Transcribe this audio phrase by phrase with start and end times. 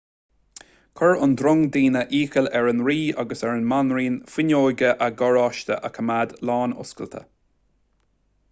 [0.99, 5.81] chuir an drong daoine iachall ar an rí agus ar an mbanríon fuinneoga a gcarráiste
[5.91, 7.23] a choimeád lánoscailte